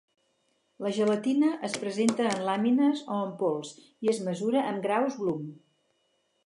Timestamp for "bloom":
5.25-5.45